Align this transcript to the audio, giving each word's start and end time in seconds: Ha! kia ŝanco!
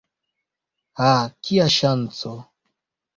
Ha! 1.01 1.09
kia 1.43 1.67
ŝanco! 1.75 2.33